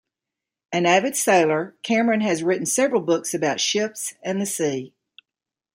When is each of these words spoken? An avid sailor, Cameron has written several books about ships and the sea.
An 0.71 0.87
avid 0.87 1.15
sailor, 1.15 1.75
Cameron 1.83 2.21
has 2.21 2.41
written 2.41 2.65
several 2.65 3.01
books 3.01 3.35
about 3.35 3.59
ships 3.59 4.15
and 4.23 4.41
the 4.41 4.47
sea. 4.47 4.95